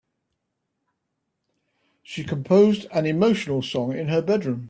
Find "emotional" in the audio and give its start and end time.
3.05-3.61